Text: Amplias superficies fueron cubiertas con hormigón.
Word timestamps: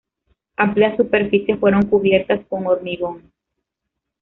Amplias 0.57 0.97
superficies 0.97 1.59
fueron 1.59 1.83
cubiertas 1.83 2.41
con 2.49 2.65
hormigón. 2.65 3.31